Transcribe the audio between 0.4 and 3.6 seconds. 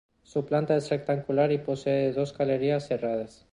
Planta es rectangular y posee dos galerías cerradas.